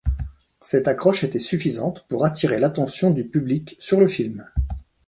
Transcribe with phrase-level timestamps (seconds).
[0.63, 4.47] Cette accroche était suffisante pour attirer l'attention du public sur le film.